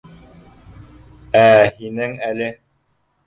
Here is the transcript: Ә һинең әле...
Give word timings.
Ә 1.41 1.45
һинең 1.81 2.17
әле... 2.31 2.51